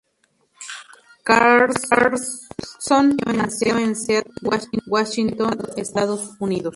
[1.23, 4.31] Carlson nació en Seattle,
[4.87, 6.69] Washington, Estados Unidos.